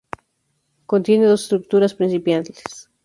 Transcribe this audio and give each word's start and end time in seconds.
Contiene 0.87 1.27
dos 1.27 1.43
estructuras 1.43 1.93
principales. 1.93 2.89